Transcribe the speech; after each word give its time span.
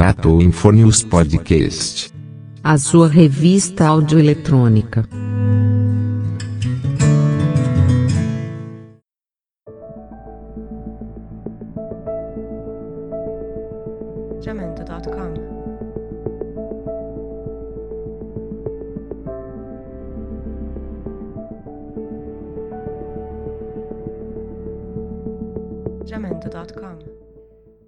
Tratou 0.00 0.40
Infornews 0.40 1.02
Podcast. 1.02 2.10
A 2.64 2.78
sua 2.78 3.06
revista 3.06 3.86
audioeletrônica. 3.86 5.06
Jamendo.com 26.06 27.19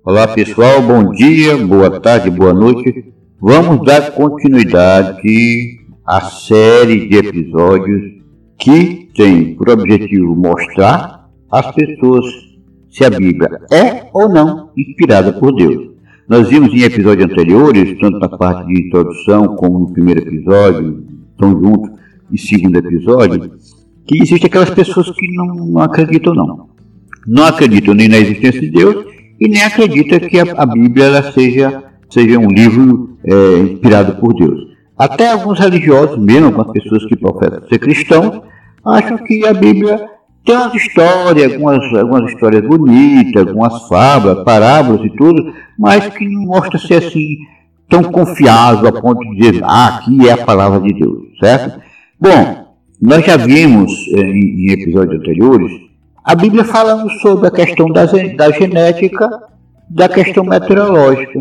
Olá 0.04 0.26
pessoal, 0.26 0.82
bom 0.82 1.12
dia, 1.12 1.56
boa 1.56 2.00
tarde, 2.00 2.28
boa 2.28 2.52
noite. 2.52 3.04
Vamos 3.40 3.86
dar 3.86 4.10
continuidade 4.10 5.78
à 6.04 6.20
série 6.22 7.08
de 7.08 7.18
episódios 7.18 8.14
que 8.58 9.08
tem 9.14 9.54
por 9.54 9.70
objetivo 9.70 10.34
mostrar 10.34 11.30
às 11.48 11.70
pessoas 11.70 12.24
se 12.90 13.04
a 13.04 13.10
Bíblia 13.10 13.60
é 13.70 14.08
ou 14.12 14.28
não 14.28 14.70
inspirada 14.76 15.32
por 15.34 15.54
Deus. 15.54 15.92
Nós 16.28 16.48
vimos 16.48 16.74
em 16.74 16.82
episódios 16.82 17.30
anteriores, 17.30 17.96
tanto 18.00 18.18
na 18.18 18.28
parte 18.28 18.66
de 18.66 18.88
introdução 18.88 19.54
como 19.54 19.78
no 19.78 19.92
primeiro 19.92 20.20
episódio, 20.20 21.06
estão 21.30 21.50
juntos, 21.52 21.92
e 22.28 22.38
segundo 22.38 22.76
episódio, 22.76 23.52
que 24.04 24.20
existem 24.20 24.48
aquelas 24.48 24.70
pessoas 24.70 25.08
que 25.12 25.32
não, 25.36 25.46
não 25.46 25.80
acreditam 25.80 26.34
não. 26.34 26.70
Não 27.24 27.44
acreditam 27.44 27.94
nem 27.94 28.08
na 28.08 28.16
existência 28.16 28.60
de 28.60 28.68
Deus 28.68 29.12
e 29.42 29.48
nem 29.48 29.62
acredita 29.62 30.20
que 30.20 30.38
a, 30.38 30.44
a 30.56 30.66
Bíblia 30.66 31.06
ela 31.06 31.32
seja, 31.32 31.82
seja 32.08 32.38
um 32.38 32.48
livro 32.48 33.18
é, 33.24 33.58
inspirado 33.58 34.14
por 34.20 34.32
Deus. 34.34 34.70
Até 34.96 35.32
alguns 35.32 35.58
religiosos, 35.58 36.16
mesmo 36.16 36.46
algumas 36.46 36.70
pessoas 36.70 37.04
que 37.06 37.16
professam 37.16 37.68
ser 37.68 37.78
cristãos, 37.80 38.40
acham 38.86 39.18
que 39.18 39.44
a 39.44 39.52
Bíblia 39.52 40.06
tem 40.44 40.54
umas 40.54 40.74
histórias, 40.74 41.52
algumas, 41.52 41.94
algumas 41.94 42.32
histórias 42.32 42.62
bonitas, 42.64 43.48
algumas 43.48 43.88
fábulas, 43.88 44.44
parábolas 44.44 45.04
e 45.04 45.10
tudo, 45.16 45.52
mas 45.76 46.06
que 46.14 46.28
não 46.28 46.42
mostra 46.42 46.78
ser 46.78 47.04
assim 47.04 47.38
tão 47.88 48.04
confiável 48.04 48.88
a 48.88 48.92
ponto 48.92 49.20
de 49.24 49.36
dizer, 49.36 49.60
ah, 49.64 49.96
aqui 49.96 50.28
é 50.28 50.32
a 50.32 50.44
palavra 50.44 50.80
de 50.80 50.94
Deus, 50.94 51.18
certo? 51.40 51.80
Bom, 52.20 52.74
nós 53.00 53.24
já 53.24 53.36
vimos 53.36 53.92
eh, 54.14 54.20
em, 54.20 54.66
em 54.66 54.70
episódios 54.70 55.20
anteriores 55.20 55.91
a 56.24 56.34
Bíblia 56.34 56.64
falando 56.64 57.10
sobre 57.20 57.48
a 57.48 57.50
questão 57.50 57.86
da, 57.88 58.04
da 58.04 58.50
genética, 58.50 59.28
da 59.88 60.08
questão 60.08 60.44
meteorológica. 60.44 61.40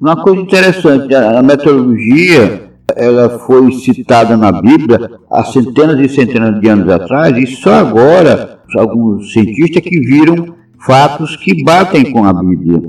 Uma 0.00 0.22
coisa 0.22 0.40
interessante, 0.40 1.14
a 1.14 1.42
meteorologia 1.42 2.68
ela 2.96 3.38
foi 3.40 3.72
citada 3.72 4.36
na 4.36 4.52
Bíblia 4.52 5.10
há 5.30 5.44
centenas 5.44 5.98
e 6.00 6.08
centenas 6.08 6.60
de 6.60 6.68
anos 6.68 6.88
atrás 6.88 7.36
e 7.36 7.46
só 7.46 7.74
agora 7.74 8.60
alguns 8.76 9.32
cientistas 9.32 9.82
que 9.82 10.00
viram 10.00 10.54
fatos 10.86 11.36
que 11.36 11.62
batem 11.64 12.10
com 12.10 12.24
a 12.24 12.32
Bíblia. 12.32 12.82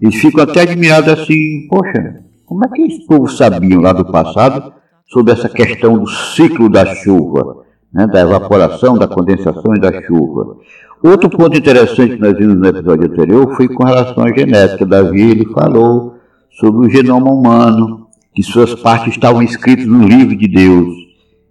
Eles 0.00 0.16
ficam 0.16 0.44
até 0.44 0.62
admirados 0.62 1.12
assim, 1.12 1.66
poxa, 1.68 2.22
como 2.46 2.64
é 2.64 2.68
que 2.68 2.82
esse 2.82 3.06
povo 3.06 3.28
sabiam 3.28 3.80
lá 3.80 3.92
do 3.92 4.04
passado 4.04 4.72
sobre 5.06 5.32
essa 5.32 5.48
questão 5.48 5.98
do 5.98 6.08
ciclo 6.08 6.68
da 6.68 6.94
chuva, 6.94 7.64
né, 7.92 8.06
da 8.06 8.20
evaporação, 8.20 8.96
da 8.96 9.06
condensação 9.06 9.74
e 9.76 9.80
da 9.80 9.92
chuva? 10.02 10.56
Outro 11.02 11.28
ponto 11.28 11.56
interessante 11.56 12.14
que 12.14 12.20
nós 12.20 12.36
vimos 12.36 12.56
no 12.56 12.66
episódio 12.66 13.10
anterior 13.10 13.56
foi 13.56 13.68
com 13.68 13.84
relação 13.84 14.24
à 14.24 14.28
genética. 14.28 14.86
Davi 14.86 15.20
ele 15.20 15.46
falou 15.52 16.14
sobre 16.60 16.86
o 16.86 16.90
genoma 16.90 17.30
humano, 17.30 18.06
que 18.34 18.42
suas 18.42 18.74
partes 18.74 19.14
estavam 19.14 19.42
escritas 19.42 19.86
no 19.86 20.06
livro 20.06 20.36
de 20.36 20.46
Deus. 20.46 20.94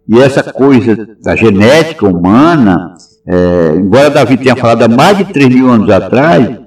E 0.07 0.19
essa 0.19 0.51
coisa 0.51 1.07
da 1.21 1.35
genética 1.35 2.07
humana, 2.07 2.95
é, 3.27 3.75
embora 3.75 4.09
Davi 4.09 4.37
tenha 4.37 4.55
falado 4.55 4.83
há 4.83 4.87
mais 4.87 5.17
de 5.17 5.25
3 5.25 5.49
mil 5.53 5.69
anos 5.69 5.89
atrás, 5.89 6.61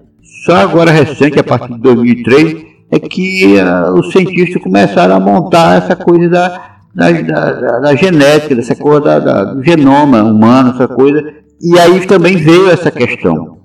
só 0.45 0.57
agora 0.57 0.91
recente, 0.91 1.39
a 1.39 1.45
partir 1.45 1.73
de 1.73 1.81
2003, 1.81 2.67
é 2.91 2.99
que 2.99 3.57
uh, 3.57 3.99
os 3.99 4.13
cientistas 4.13 4.63
começaram 4.63 5.17
a 5.17 5.21
montar 5.21 5.79
essa 5.79 5.97
coisa 5.97 6.29
da, 6.29 6.74
da, 6.95 7.11
da, 7.11 7.81
da 7.81 7.95
genética, 7.95 8.55
dessa 8.55 8.77
coisa 8.77 9.19
do 9.55 9.63
genoma 9.63 10.23
humano, 10.23 10.71
essa 10.71 10.89
coisa. 10.89 11.23
E 11.61 11.79
aí 11.79 12.07
também 12.07 12.37
veio 12.37 12.71
essa 12.71 12.91
questão. 12.91 13.59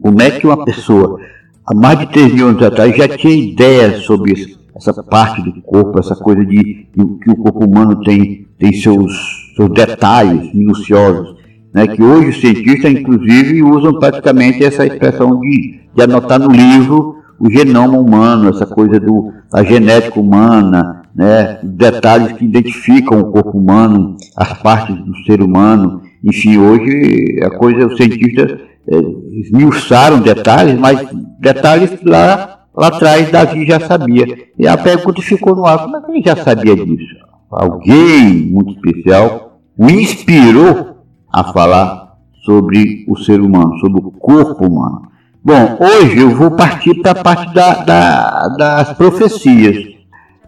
Como 0.00 0.20
é 0.20 0.30
que 0.30 0.46
uma 0.46 0.64
pessoa, 0.64 1.18
há 1.66 1.74
mais 1.74 1.98
de 1.98 2.06
3 2.06 2.34
mil 2.34 2.48
anos 2.48 2.62
atrás, 2.62 2.94
já 2.96 3.08
tinha 3.08 3.34
ideia 3.34 3.98
sobre 3.98 4.32
isso? 4.32 4.64
essa 4.76 5.02
parte 5.02 5.40
do 5.42 5.62
corpo, 5.62 5.98
essa 5.98 6.16
coisa 6.16 6.44
de, 6.44 6.56
de 6.56 7.04
que 7.22 7.30
o 7.30 7.36
corpo 7.36 7.64
humano 7.64 8.02
tem, 8.02 8.46
tem 8.58 8.72
seus, 8.72 9.12
seus 9.56 9.70
detalhes 9.70 10.52
minuciosos, 10.52 11.36
né, 11.72 11.86
que 11.86 12.02
hoje 12.02 12.30
os 12.30 12.40
cientistas, 12.40 12.90
inclusive, 12.90 13.62
usam 13.62 13.98
praticamente 13.98 14.64
essa 14.64 14.84
expressão 14.84 15.40
de, 15.40 15.80
de 15.94 16.02
anotar 16.02 16.38
no 16.38 16.50
livro 16.50 17.16
o 17.38 17.50
genoma 17.50 17.98
humano, 17.98 18.50
essa 18.50 18.66
coisa 18.66 18.98
do, 19.00 19.32
da 19.50 19.62
genética 19.62 20.20
humana, 20.20 21.02
né, 21.14 21.58
detalhes 21.62 22.32
que 22.32 22.44
identificam 22.44 23.20
o 23.20 23.30
corpo 23.30 23.56
humano, 23.56 24.16
as 24.36 24.60
partes 24.62 24.96
do 24.96 25.16
ser 25.24 25.42
humano. 25.42 26.02
Enfim, 26.22 26.58
hoje 26.58 27.40
a 27.42 27.50
coisa, 27.50 27.86
os 27.86 27.96
cientistas 27.96 28.58
é, 28.88 28.96
esmiuçaram 29.40 30.20
detalhes, 30.20 30.78
mas 30.78 31.06
detalhes 31.40 31.90
lá 32.02 32.54
Lá 32.76 32.88
atrás, 32.88 33.30
Davi 33.30 33.64
já 33.64 33.78
sabia. 33.78 34.26
E 34.58 34.66
a 34.66 34.76
pergunta 34.76 35.22
ficou 35.22 35.54
no 35.54 35.64
ar: 35.64 35.84
como 35.84 35.96
é 35.96 36.00
que 36.00 36.10
ele 36.10 36.22
já 36.24 36.36
sabia 36.36 36.74
disso? 36.74 37.14
Alguém 37.50 38.50
muito 38.50 38.72
especial 38.72 39.60
o 39.78 39.88
inspirou 39.88 40.96
a 41.32 41.44
falar 41.52 42.14
sobre 42.44 43.04
o 43.08 43.16
ser 43.16 43.40
humano, 43.40 43.78
sobre 43.78 44.00
o 44.00 44.10
corpo 44.10 44.66
humano. 44.66 45.08
Bom, 45.42 45.78
hoje 45.78 46.18
eu 46.18 46.30
vou 46.30 46.50
partir 46.50 46.94
para 47.00 47.12
a 47.12 47.22
parte 47.22 47.54
da, 47.54 47.74
da, 47.84 48.48
das 48.48 48.92
profecias. 48.94 49.93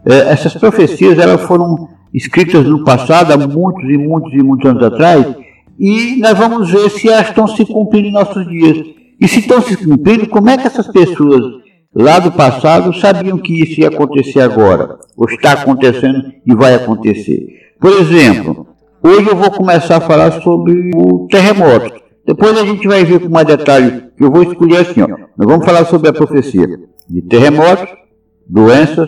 É, 0.09 0.31
essas 0.31 0.53
profecias 0.53 1.19
elas 1.19 1.41
foram 1.41 1.89
escritas 2.13 2.65
no 2.65 2.83
passado, 2.83 3.33
há 3.33 3.37
muitos 3.37 3.83
e 3.83 3.97
muitos 3.97 4.33
e 4.33 4.41
muitos 4.41 4.69
anos 4.69 4.83
atrás, 4.83 5.25
e 5.77 6.17
nós 6.19 6.37
vamos 6.37 6.71
ver 6.71 6.89
se 6.89 7.09
elas 7.09 7.27
estão 7.27 7.47
se 7.47 7.65
cumprindo 7.65 8.07
em 8.07 8.11
nossos 8.11 8.47
dias. 8.47 8.77
E 9.19 9.27
se 9.27 9.39
estão 9.39 9.61
se 9.61 9.75
cumprindo, 9.75 10.27
como 10.27 10.49
é 10.49 10.57
que 10.57 10.67
essas 10.67 10.87
pessoas 10.87 11.41
lá 11.93 12.19
do 12.19 12.31
passado 12.31 12.97
sabiam 12.99 13.37
que 13.37 13.61
isso 13.61 13.81
ia 13.81 13.87
acontecer 13.87 14.39
agora, 14.39 14.97
ou 15.15 15.27
está 15.27 15.53
acontecendo 15.53 16.31
e 16.45 16.55
vai 16.55 16.75
acontecer. 16.75 17.47
Por 17.79 17.91
exemplo, 17.91 18.67
hoje 19.03 19.27
eu 19.27 19.35
vou 19.35 19.51
começar 19.51 19.97
a 19.97 20.01
falar 20.01 20.31
sobre 20.41 20.91
o 20.95 21.27
terremoto. 21.29 21.91
Depois 22.25 22.57
a 22.57 22.65
gente 22.65 22.87
vai 22.87 23.03
ver 23.03 23.19
com 23.19 23.29
mais 23.29 23.47
detalhes, 23.47 24.03
que 24.15 24.23
eu 24.23 24.31
vou 24.31 24.43
escolher 24.43 24.77
assim, 24.77 25.01
ó. 25.01 25.07
Nós 25.07 25.47
vamos 25.47 25.65
falar 25.65 25.85
sobre 25.85 26.09
a 26.09 26.13
profecia 26.13 26.67
de 27.09 27.21
terremotos, 27.23 27.87
doenças, 28.47 29.07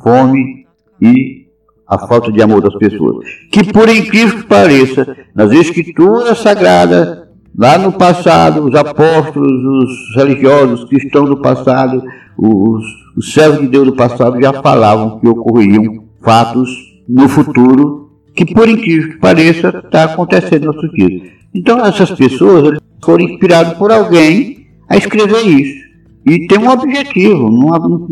fome 0.00 0.66
e 1.00 1.46
a 1.86 1.98
falta 2.06 2.30
de 2.30 2.42
amor 2.42 2.62
das 2.62 2.74
pessoas. 2.76 3.26
Que 3.50 3.72
por 3.72 3.88
incrível 3.88 4.38
que 4.38 4.46
pareça, 4.46 5.16
nas 5.34 5.50
escrituras 5.52 6.38
sagradas 6.38 7.22
Lá 7.56 7.76
no 7.76 7.92
passado, 7.92 8.64
os 8.64 8.74
apóstolos, 8.74 9.52
os 9.52 10.16
religiosos, 10.16 10.82
os 10.82 10.88
cristãos 10.88 11.28
do 11.28 11.36
passado, 11.36 12.02
os, 12.38 12.82
os 13.14 13.32
servos 13.32 13.60
de 13.60 13.68
Deus 13.68 13.86
do 13.86 13.94
passado 13.94 14.40
já 14.40 14.54
falavam 14.62 15.20
que 15.20 15.28
ocorreriam 15.28 16.04
fatos 16.22 16.70
no 17.06 17.28
futuro 17.28 18.10
que, 18.34 18.54
por 18.54 18.66
incrível 18.66 19.10
que 19.10 19.18
pareça, 19.18 19.68
está 19.84 20.04
acontecendo 20.04 20.64
nos 20.64 20.76
nossos 20.76 20.90
dias. 20.92 21.30
Então, 21.54 21.84
essas 21.84 22.10
pessoas 22.12 22.78
foram 23.04 23.24
inspiradas 23.24 23.74
por 23.74 23.92
alguém 23.92 24.68
a 24.88 24.96
escrever 24.96 25.46
isso. 25.46 25.84
E 26.24 26.46
tem 26.46 26.58
um 26.58 26.70
objetivo. 26.70 27.50
Não, 27.50 27.68
não, 27.76 28.06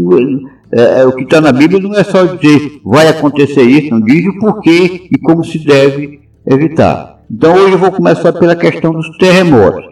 é, 0.72 1.00
é, 1.00 1.06
o 1.06 1.12
que 1.12 1.24
está 1.24 1.40
na 1.40 1.52
Bíblia 1.52 1.80
não 1.80 1.94
é 1.94 2.04
só 2.04 2.24
dizer 2.24 2.80
vai 2.84 3.08
acontecer 3.08 3.62
isso, 3.62 3.90
não 3.90 4.00
diz 4.00 4.26
o 4.26 4.38
porquê 4.38 5.08
e 5.10 5.18
como 5.18 5.44
se 5.44 5.58
deve 5.58 6.20
evitar. 6.46 7.20
Então 7.30 7.54
hoje 7.54 7.72
eu 7.72 7.78
vou 7.78 7.90
começar 7.90 8.32
pela 8.32 8.54
questão 8.54 8.92
dos 8.92 9.16
terremotos. 9.18 9.84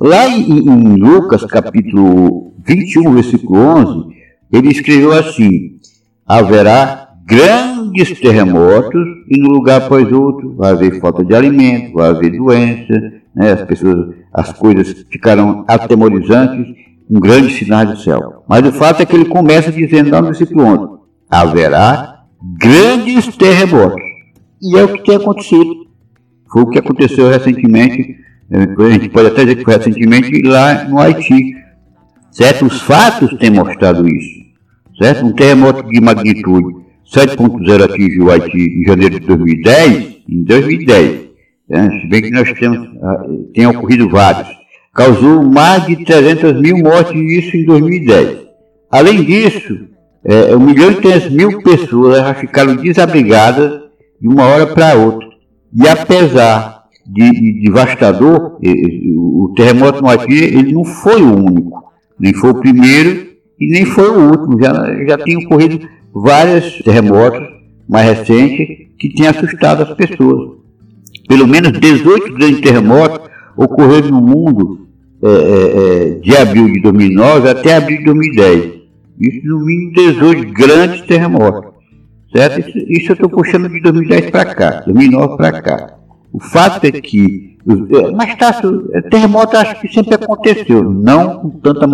Lá 0.00 0.28
em, 0.28 0.58
em 0.58 0.96
Lucas 0.96 1.44
capítulo 1.44 2.52
21, 2.64 3.14
versículo 3.14 3.58
11, 3.58 4.14
ele 4.52 4.68
escreveu 4.68 5.12
assim: 5.12 5.78
haverá 6.26 7.08
grandes 7.24 8.20
terremotos 8.20 9.04
e 9.28 9.38
no 9.38 9.50
lugar 9.50 9.82
após 9.82 10.10
outro 10.12 10.54
vai 10.56 10.72
haver 10.72 11.00
falta 11.00 11.24
de 11.24 11.34
alimento, 11.34 11.94
vai 11.94 12.10
haver 12.10 12.30
doença, 12.30 12.92
né? 13.34 13.52
as 13.52 13.62
pessoas, 13.62 14.14
as 14.32 14.52
coisas 14.52 15.04
ficarão 15.10 15.64
atemorizantes, 15.66 16.74
um 17.12 17.20
grande 17.20 17.52
sinal 17.52 17.84
do 17.84 17.98
céu. 17.98 18.42
Mas 18.48 18.66
o 18.66 18.72
fato 18.72 19.02
é 19.02 19.06
que 19.06 19.14
ele 19.14 19.26
começa 19.26 19.70
dizendo 19.70 20.10
lá 20.10 20.22
no 20.22 20.28
versículo 20.28 20.64
11: 20.64 21.00
haverá 21.30 22.24
grandes 22.58 23.36
terremotos. 23.36 24.02
E 24.62 24.78
é 24.78 24.82
o 24.82 24.88
que 24.88 25.04
tem 25.04 25.16
acontecido. 25.16 25.86
Foi 26.50 26.62
o 26.62 26.70
que 26.70 26.78
aconteceu 26.78 27.28
recentemente, 27.28 28.16
é, 28.50 28.84
a 28.84 28.90
gente 28.90 29.08
pode 29.10 29.28
até 29.28 29.42
dizer 29.42 29.56
que 29.56 29.64
foi 29.64 29.76
recentemente 29.76 30.42
lá 30.42 30.84
no 30.84 30.98
Haiti. 30.98 31.54
Certos 32.30 32.80
fatos 32.80 33.30
têm 33.38 33.50
mostrado 33.50 34.08
isso. 34.08 34.40
certo? 34.98 35.26
Um 35.26 35.32
terremoto 35.32 35.86
de 35.88 36.00
magnitude 36.00 36.82
7.0 37.14 37.84
atingiu 37.84 38.24
o 38.24 38.30
Haiti 38.30 38.56
em 38.56 38.84
janeiro 38.86 39.20
de 39.20 39.26
2010, 39.26 40.16
em 40.30 40.44
2010, 40.44 41.20
né? 41.68 42.00
se 42.00 42.08
bem 42.08 42.22
que 42.22 42.30
nós 42.30 42.50
temos, 42.54 42.88
ah, 43.02 43.24
tem 43.52 43.66
ocorrido 43.66 44.08
vários, 44.08 44.48
causou 44.94 45.42
mais 45.42 45.86
de 45.86 46.04
300 46.04 46.60
mil 46.60 46.78
mortes, 46.78 47.14
isso 47.14 47.56
em 47.56 47.64
2010. 47.64 48.42
Além 48.90 49.24
disso, 49.24 49.88
é, 50.24 50.54
1 50.54 50.60
milhão 50.60 50.90
e 50.92 50.96
300 50.96 51.30
mil 51.30 51.62
pessoas 51.62 52.18
já 52.18 52.34
ficaram 52.34 52.76
desabrigadas 52.76 53.80
de 54.20 54.28
uma 54.28 54.44
hora 54.44 54.66
para 54.66 54.94
outra. 54.94 55.26
E 55.74 55.88
apesar 55.88 56.84
de, 57.06 57.30
de 57.30 57.62
devastador, 57.62 58.58
o 58.62 59.52
terremoto 59.56 60.02
no 60.02 60.08
Haiti 60.08 60.44
ele 60.44 60.72
não 60.72 60.84
foi 60.84 61.22
o 61.22 61.34
único, 61.34 61.82
nem 62.20 62.32
foi 62.34 62.50
o 62.50 62.60
primeiro 62.60 63.26
e 63.58 63.70
nem 63.70 63.84
foi 63.86 64.10
o 64.10 64.30
último. 64.30 64.62
Já, 64.62 64.72
já 65.06 65.18
tem 65.18 65.36
ocorrido 65.38 65.88
vários 66.14 66.82
terremotos 66.82 67.40
mais 67.88 68.06
recentes 68.18 68.88
que 68.98 69.14
têm 69.14 69.26
assustado 69.26 69.82
as 69.82 69.94
pessoas. 69.94 70.58
Pelo 71.26 71.48
menos 71.48 71.72
18 71.72 72.34
grandes 72.34 72.60
terremotos 72.60 73.30
ocorreram 73.56 74.10
no 74.10 74.20
mundo 74.20 74.81
é, 75.22 75.28
é, 75.28 76.08
é 76.08 76.14
de 76.18 76.36
abril 76.36 76.72
de 76.72 76.80
2009 76.80 77.48
até 77.48 77.76
abril 77.76 77.98
de 77.98 78.04
2010. 78.04 78.72
Isso 79.20 79.46
no 79.46 79.64
mínimo 79.64 79.92
18 79.92 80.52
grandes 80.52 81.00
terremotos. 81.02 81.72
Certo? 82.34 82.60
Isso, 82.60 82.78
isso 82.88 83.12
eu 83.12 83.14
estou 83.14 83.28
puxando 83.28 83.68
de 83.68 83.80
2010 83.80 84.30
para 84.30 84.54
cá, 84.54 84.82
2009 84.86 85.36
para 85.36 85.62
cá. 85.62 85.94
O 86.32 86.40
fato 86.40 86.84
é 86.86 86.92
que. 86.92 87.58
É, 87.68 88.10
mas 88.10 88.34
tá, 88.36 88.60
terremoto 89.10 89.56
acho 89.56 89.80
que 89.80 89.92
sempre 89.92 90.14
aconteceu, 90.14 90.82
não 90.82 91.38
com 91.38 91.50
tanta, 91.50 91.86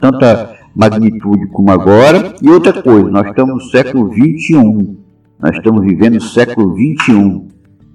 tanta 0.00 0.56
magnitude 0.74 1.46
como 1.48 1.70
agora. 1.70 2.34
E 2.42 2.48
outra 2.48 2.82
coisa, 2.82 3.10
nós 3.10 3.28
estamos 3.28 3.64
no 3.64 3.70
século 3.70 4.12
XXI. 4.12 4.96
Nós 5.38 5.56
estamos 5.56 5.84
vivendo 5.84 6.16
o 6.16 6.20
século 6.22 6.74
XXI. 6.74 7.42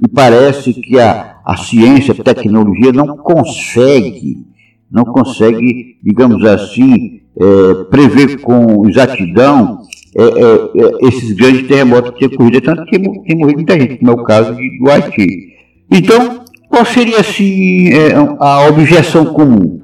E 0.06 0.08
parece 0.08 0.74
que 0.76 1.00
a, 1.00 1.38
a 1.44 1.58
ciência, 1.58 2.14
a 2.18 2.24
tecnologia 2.24 2.92
não 2.94 3.18
consegue, 3.18 4.46
não 4.92 5.04
consegue, 5.04 5.98
digamos 6.04 6.44
assim, 6.46 7.22
é, 7.40 7.84
prever 7.86 8.42
com 8.42 8.88
exatidão 8.90 9.82
é, 10.16 10.24
é, 10.24 10.26
é 10.26 11.08
esses 11.08 11.34
grandes 11.34 11.68
terremotos 11.68 12.12
que 12.12 12.20
têm 12.20 12.36
ocorrido, 12.36 12.62
tanto 12.62 12.86
que 12.86 12.98
tem 12.98 13.38
morrido 13.38 13.58
muita 13.58 13.80
gente, 13.80 13.98
como 13.98 14.12
é 14.12 14.14
o 14.16 14.24
caso 14.24 14.56
de, 14.56 14.80
do 14.80 14.90
Haiti. 14.90 15.54
Então, 15.92 16.42
qual 16.70 16.86
seria 16.86 17.20
assim 17.20 17.90
é, 17.90 18.14
a 18.40 18.68
objeção 18.68 19.26
comum? 19.26 19.82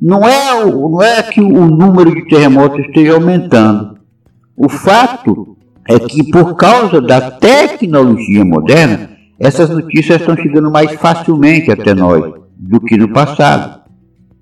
Não 0.00 0.22
é, 0.26 0.64
não 0.64 1.02
é 1.02 1.22
que 1.22 1.40
o 1.40 1.66
número 1.66 2.14
de 2.14 2.26
terremotos 2.28 2.78
esteja 2.86 3.14
aumentando. 3.14 3.98
O 4.56 4.68
fato 4.68 5.56
é 5.88 5.98
que, 5.98 6.30
por 6.30 6.54
causa 6.54 7.00
da 7.00 7.30
tecnologia 7.30 8.44
moderna, 8.44 9.10
essas 9.38 9.70
notícias 9.70 10.20
estão 10.20 10.36
chegando 10.36 10.70
mais 10.70 10.92
facilmente 10.94 11.70
até 11.70 11.94
nós 11.94 12.32
do 12.56 12.80
que 12.80 12.96
no 12.96 13.08
passado. 13.12 13.77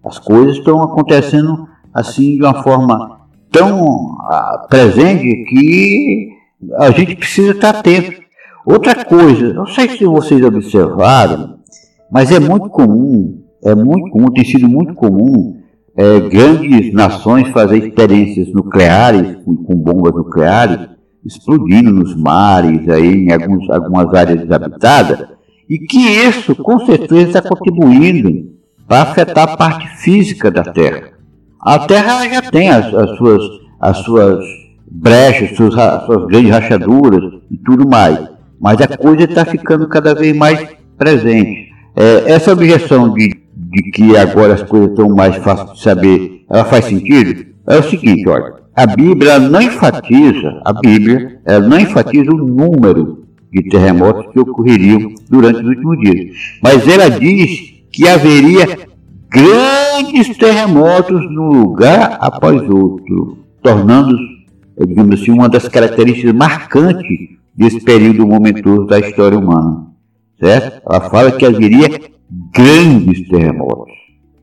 As 0.06 0.18
coisas 0.18 0.56
estão 0.56 0.82
acontecendo 0.82 1.66
assim 1.92 2.36
de 2.36 2.42
uma 2.42 2.62
forma 2.62 3.20
tão 3.50 4.16
ah, 4.30 4.66
presente 4.68 5.44
que 5.48 6.28
a 6.78 6.90
gente 6.90 7.16
precisa 7.16 7.52
estar 7.52 7.70
atento. 7.70 8.22
Outra 8.64 9.04
coisa, 9.04 9.52
não 9.52 9.66
sei 9.66 9.88
se 9.90 10.04
vocês 10.04 10.42
observaram, 10.44 11.58
mas 12.10 12.30
é 12.30 12.38
muito 12.38 12.68
comum 12.68 13.46
é 13.66 13.74
muito 13.74 14.10
comum, 14.10 14.30
tem 14.30 14.44
sido 14.44 14.68
muito 14.68 14.94
comum 14.94 15.56
é, 15.96 16.20
grandes 16.20 16.92
nações 16.92 17.48
fazer 17.48 17.78
experiências 17.78 18.52
nucleares, 18.52 19.36
com, 19.44 19.56
com, 19.56 19.74
bombas 19.74 20.14
nucleares, 20.14 20.88
explodindo 21.24 21.90
nos 21.90 22.14
mares, 22.14 22.88
aí, 22.88 23.24
em 23.24 23.32
alguns, 23.32 23.68
algumas 23.70 24.14
áreas 24.14 24.40
desabitadas, 24.40 25.26
e 25.68 25.78
que 25.78 25.98
isso, 25.98 26.54
com 26.54 26.78
certeza, 26.86 27.38
está 27.38 27.42
contribuindo 27.42 28.55
para 28.86 29.02
afetar 29.02 29.50
a 29.50 29.56
parte 29.56 29.88
física 29.98 30.50
da 30.50 30.62
Terra. 30.62 31.10
A 31.60 31.80
Terra 31.80 32.28
já 32.28 32.42
tem 32.42 32.70
as, 32.70 32.92
as 32.94 33.16
suas, 33.16 33.42
as 33.80 33.96
suas 33.98 34.44
brechas, 34.90 35.56
suas, 35.56 35.76
as 35.76 36.06
suas 36.06 36.26
grandes 36.26 36.50
rachaduras 36.50 37.34
e 37.50 37.56
tudo 37.58 37.88
mais, 37.88 38.18
mas 38.60 38.80
a 38.80 38.96
coisa 38.96 39.24
está 39.24 39.44
ficando 39.44 39.88
cada 39.88 40.14
vez 40.14 40.36
mais 40.36 40.64
presente. 40.96 41.68
É, 41.94 42.32
essa 42.32 42.52
objeção 42.52 43.12
de, 43.12 43.30
de 43.54 43.90
que 43.90 44.16
agora 44.16 44.54
as 44.54 44.62
coisas 44.62 44.90
estão 44.90 45.08
mais 45.08 45.36
fáceis 45.36 45.72
de 45.72 45.82
saber, 45.82 46.44
ela 46.48 46.64
faz 46.64 46.84
sentido? 46.84 47.46
É 47.66 47.78
o 47.78 47.82
seguinte, 47.82 48.28
olha, 48.28 48.54
a 48.74 48.86
Bíblia 48.86 49.38
não 49.38 49.60
enfatiza, 49.60 50.60
a 50.64 50.72
Bíblia, 50.72 51.40
ela 51.44 51.66
não 51.66 51.80
enfatiza 51.80 52.30
o 52.30 52.36
número 52.36 53.24
de 53.52 53.68
terremotos 53.68 54.32
que 54.32 54.38
ocorreriam 54.38 55.12
durante 55.28 55.60
os 55.60 55.66
últimos 55.66 55.98
dias, 55.98 56.36
mas 56.62 56.86
ela 56.86 57.08
diz 57.08 57.75
que 57.96 58.06
haveria 58.06 58.86
grandes 59.30 60.36
terremotos 60.36 61.22
num 61.32 61.62
lugar 61.62 62.18
após 62.20 62.60
outro, 62.68 63.38
tornando, 63.62 64.16
digamos 64.86 65.20
assim, 65.20 65.32
uma 65.32 65.48
das 65.48 65.66
características 65.66 66.32
marcantes 66.32 67.18
desse 67.54 67.80
período 67.80 68.26
momentoso 68.26 68.86
da 68.86 68.98
história 68.98 69.38
humana 69.38 69.86
certo? 70.38 70.82
Ela 70.88 71.10
fala 71.10 71.32
que 71.32 71.44
haveria 71.44 71.88
grandes 72.52 73.28
terremotos. 73.28 73.94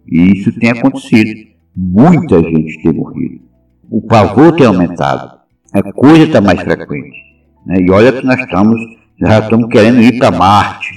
E 0.07 0.37
isso 0.37 0.51
tem 0.59 0.71
acontecido. 0.71 1.47
Muita 1.75 2.41
gente 2.41 2.81
tem 2.81 2.93
morrido. 2.93 3.41
O 3.89 4.01
pavor 4.01 4.55
tem 4.55 4.65
aumentado. 4.65 5.39
A 5.71 5.93
coisa 5.93 6.23
está 6.23 6.41
mais 6.41 6.61
frequente. 6.61 7.17
Né? 7.65 7.81
E 7.81 7.91
olha 7.91 8.11
que 8.11 8.25
nós 8.25 8.39
estamos, 8.39 8.79
já 9.19 9.39
estamos 9.39 9.69
querendo 9.69 10.01
ir 10.01 10.17
para 10.19 10.31
Marte. 10.31 10.91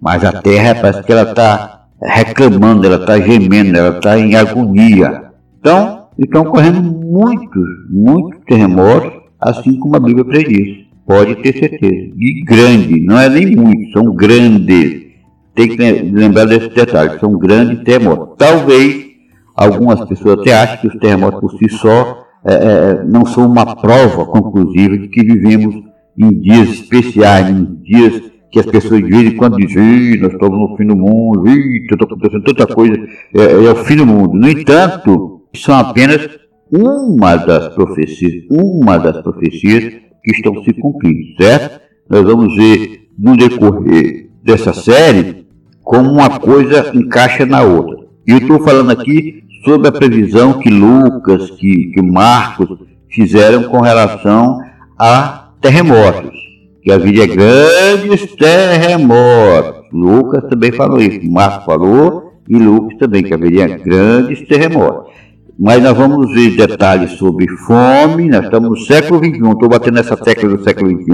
Mas 0.00 0.24
a 0.24 0.40
Terra 0.40 0.74
parece 0.74 1.02
que 1.02 1.12
ela 1.12 1.30
está 1.30 1.79
reclamando, 2.02 2.86
ela 2.86 2.96
está 2.96 3.20
gemendo, 3.20 3.76
ela 3.76 3.96
está 3.96 4.18
em 4.18 4.34
agonia. 4.34 5.30
Então, 5.58 6.06
estão 6.18 6.42
ocorrendo 6.42 6.82
muitos, 6.82 7.68
muitos 7.90 8.40
terremotos, 8.46 9.12
assim 9.40 9.78
como 9.78 9.96
a 9.96 10.00
Bíblia 10.00 10.24
prediz. 10.24 10.86
Pode 11.06 11.36
ter 11.36 11.58
certeza. 11.58 12.12
E 12.16 12.44
grande, 12.44 13.00
não 13.00 13.18
é 13.18 13.28
nem 13.28 13.56
muito, 13.56 13.92
são 13.92 14.14
grandes. 14.14 15.08
Tem 15.54 15.68
que 15.68 15.76
lembrar 15.76 16.44
desse 16.44 16.68
detalhe, 16.70 17.18
são 17.18 17.36
grandes 17.36 17.82
terremotos. 17.82 18.36
Talvez 18.38 19.06
algumas 19.54 20.04
pessoas 20.04 20.38
até 20.40 20.54
achem 20.54 20.78
que 20.80 20.88
os 20.88 21.00
terremotos 21.00 21.40
por 21.40 21.58
si 21.58 21.68
só 21.68 22.24
é, 22.46 22.54
é, 22.54 23.04
não 23.04 23.26
são 23.26 23.46
uma 23.46 23.76
prova 23.76 24.24
conclusiva 24.24 24.96
de 24.96 25.08
que 25.08 25.22
vivemos 25.22 25.74
em 26.18 26.40
dias 26.40 26.68
especiais, 26.70 27.50
em 27.50 27.64
dias 27.82 28.22
que 28.50 28.58
as 28.58 28.66
pessoas 28.66 29.00
de 29.02 29.08
vez 29.08 29.32
em 29.32 29.36
quando 29.36 29.56
dizem, 29.56 30.18
nós 30.20 30.32
estamos 30.32 30.58
no 30.58 30.76
fim 30.76 30.86
do 30.86 30.96
mundo, 30.96 31.48
está 31.48 32.04
acontecendo 32.04 32.44
tanta 32.44 32.66
coisa, 32.66 32.94
é, 33.34 33.42
é, 33.42 33.70
o 33.70 33.76
fim 33.76 33.96
do 33.96 34.06
mundo. 34.06 34.34
No 34.34 34.48
entanto, 34.48 35.42
são 35.54 35.76
apenas 35.76 36.28
uma 36.72 37.36
das 37.36 37.68
profecias, 37.74 38.44
uma 38.50 38.98
das 38.98 39.22
profecias 39.22 39.94
que 40.22 40.32
estão 40.32 40.62
se 40.64 40.72
cumprindo, 40.74 41.36
certo? 41.40 41.80
Nós 42.08 42.22
vamos 42.22 42.56
ver 42.56 43.08
no 43.18 43.36
decorrer 43.36 44.30
dessa 44.42 44.72
série 44.72 45.46
como 45.82 46.10
uma 46.10 46.38
coisa 46.38 46.92
encaixa 46.94 47.46
na 47.46 47.62
outra. 47.62 48.06
E 48.26 48.32
eu 48.32 48.38
estou 48.38 48.60
falando 48.62 48.90
aqui 48.90 49.44
sobre 49.64 49.88
a 49.88 49.92
previsão 49.92 50.58
que 50.58 50.70
Lucas, 50.70 51.50
que, 51.50 51.92
que 51.92 52.02
Marcos 52.02 52.68
fizeram 53.08 53.64
com 53.64 53.80
relação 53.80 54.58
a 54.98 55.50
terremotos, 55.60 56.38
que 56.82 56.90
haveria 56.90 57.26
grandes 57.26 58.34
terremotos. 58.36 59.84
Lucas 59.92 60.44
também 60.48 60.72
falou 60.72 60.98
isso, 60.98 61.30
Marcos 61.30 61.64
falou 61.64 62.32
e 62.48 62.56
Lucas 62.56 62.98
também, 62.98 63.22
que 63.22 63.34
haveria 63.34 63.66
grandes 63.78 64.46
terremotos. 64.46 65.12
Mas 65.58 65.82
nós 65.82 65.96
vamos 65.96 66.32
ver 66.32 66.56
detalhes 66.56 67.12
sobre 67.12 67.46
fome, 67.48 68.28
nós 68.28 68.44
estamos 68.44 68.70
no 68.70 68.76
século 68.78 69.18
XXI, 69.18 69.50
estou 69.50 69.68
batendo 69.68 69.94
nessa 69.94 70.16
tecla 70.16 70.48
do 70.48 70.64
século 70.64 70.90
XXI, 70.90 71.12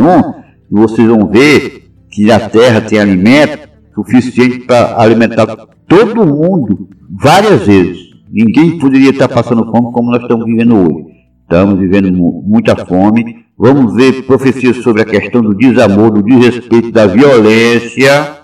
e 0.70 0.74
vocês 0.74 1.08
vão 1.08 1.26
ver 1.26 1.90
que 2.10 2.30
a 2.30 2.48
Terra 2.48 2.80
tem 2.80 2.98
alimento 2.98 3.68
suficiente 3.94 4.60
para 4.60 5.00
alimentar 5.00 5.46
todo 5.88 6.26
mundo 6.26 6.88
várias 7.10 7.66
vezes. 7.66 7.98
Ninguém 8.30 8.78
poderia 8.78 9.10
estar 9.10 9.28
passando 9.28 9.64
fome 9.70 9.92
como 9.92 10.10
nós 10.10 10.22
estamos 10.22 10.44
vivendo 10.44 10.76
hoje. 10.76 11.06
Estamos 11.42 11.78
vivendo 11.78 12.12
muita 12.12 12.76
fome. 12.84 13.45
Vamos 13.58 13.94
ver 13.94 14.22
profecias 14.26 14.76
sobre 14.78 15.02
a 15.02 15.06
questão 15.06 15.40
do 15.42 15.54
desamor, 15.54 16.10
do 16.10 16.22
desrespeito, 16.22 16.92
da 16.92 17.06
violência. 17.06 18.36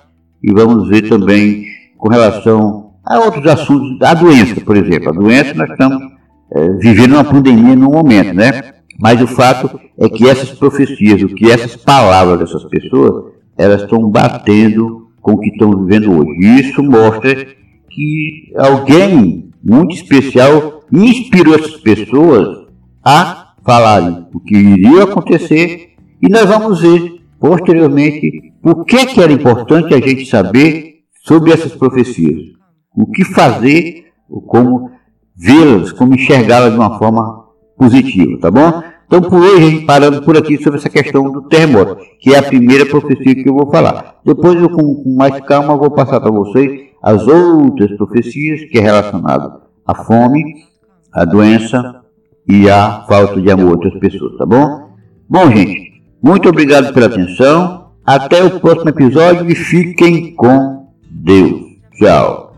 E 0.42 0.52
vamos 0.52 0.88
ver 0.88 1.08
também 1.08 1.66
com 1.98 2.08
relação 2.08 2.82
Há 3.04 3.18
outros 3.18 3.44
assuntos, 3.46 4.00
a 4.00 4.14
doença, 4.14 4.60
por 4.60 4.76
exemplo. 4.76 5.08
A 5.08 5.12
doença, 5.12 5.54
nós 5.54 5.70
estamos 5.70 6.02
é, 6.54 6.68
vivendo 6.74 7.14
uma 7.14 7.24
pandemia 7.24 7.74
no 7.74 7.90
momento, 7.90 8.32
né? 8.32 8.74
Mas 8.98 9.20
o 9.20 9.26
fato 9.26 9.80
é 9.98 10.08
que 10.08 10.28
essas 10.28 10.50
profecias, 10.50 11.20
o 11.22 11.28
que 11.28 11.50
essas 11.50 11.74
palavras 11.74 12.38
dessas 12.38 12.64
pessoas, 12.64 13.32
elas 13.58 13.82
estão 13.82 14.08
batendo 14.08 15.08
com 15.20 15.32
o 15.32 15.40
que 15.40 15.50
estão 15.50 15.84
vivendo 15.84 16.12
hoje. 16.12 16.60
Isso 16.60 16.82
mostra 16.82 17.34
que 17.90 18.52
alguém 18.56 19.50
muito 19.62 19.94
especial 19.94 20.84
inspirou 20.92 21.56
essas 21.56 21.76
pessoas 21.78 22.66
a 23.04 23.41
falarem 23.64 24.26
o 24.32 24.40
que 24.40 24.56
iria 24.56 25.04
acontecer 25.04 25.94
e 26.20 26.28
nós 26.28 26.46
vamos 26.46 26.80
ver 26.80 27.20
posteriormente 27.38 28.52
por 28.62 28.84
que, 28.84 29.06
que 29.06 29.20
era 29.20 29.32
importante 29.32 29.94
a 29.94 30.00
gente 30.00 30.26
saber 30.26 31.00
sobre 31.24 31.52
essas 31.52 31.74
profecias, 31.74 32.40
o 32.96 33.06
que 33.10 33.24
fazer, 33.24 34.06
como 34.46 34.90
vê-las, 35.36 35.92
como 35.92 36.14
enxergá-las 36.14 36.72
de 36.72 36.78
uma 36.78 36.98
forma 36.98 37.44
positiva, 37.76 38.38
tá 38.40 38.50
bom? 38.50 38.82
Então, 39.06 39.20
por 39.20 39.40
hoje, 39.40 39.56
a 39.56 39.70
gente 39.70 39.84
parando 39.84 40.22
por 40.22 40.36
aqui 40.36 40.56
sobre 40.62 40.78
essa 40.78 40.88
questão 40.88 41.30
do 41.30 41.42
terremoto, 41.42 41.98
que 42.18 42.32
é 42.32 42.38
a 42.38 42.42
primeira 42.42 42.86
profecia 42.86 43.34
que 43.34 43.48
eu 43.48 43.54
vou 43.54 43.70
falar. 43.70 44.20
Depois, 44.24 44.54
eu, 44.60 44.70
com, 44.70 45.02
com 45.02 45.14
mais 45.16 45.38
calma, 45.40 45.76
vou 45.76 45.90
passar 45.90 46.20
para 46.20 46.30
vocês 46.30 46.92
as 47.02 47.26
outras 47.26 47.94
profecias 47.96 48.64
que 48.70 48.78
é 48.78 48.80
relacionado 48.80 49.60
à 49.86 49.94
fome, 49.94 50.42
à 51.12 51.24
doença 51.24 52.01
e 52.48 52.68
à 52.68 53.04
falta 53.08 53.40
de 53.40 53.50
amor 53.50 53.72
outras 53.72 53.94
pessoas, 53.98 54.36
tá 54.36 54.46
bom? 54.46 54.90
Bom, 55.28 55.50
gente, 55.50 56.02
muito 56.22 56.48
obrigado 56.48 56.92
pela 56.92 57.06
atenção. 57.06 57.82
Até 58.04 58.42
o 58.42 58.58
próximo 58.58 58.90
episódio 58.90 59.48
e 59.50 59.54
fiquem 59.54 60.34
com 60.34 60.88
Deus. 61.08 61.62
Tchau. 61.98 62.52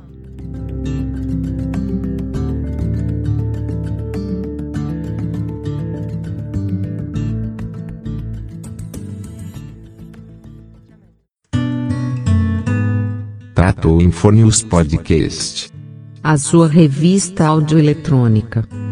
Tratou 13.54 14.00
Infonews 14.00 14.62
Podcast. 14.62 15.70
A 16.22 16.36
sua 16.36 16.66
revista 16.66 17.46
audioeletrônica. 17.46 18.83